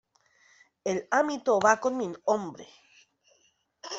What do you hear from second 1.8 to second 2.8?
mi hombre.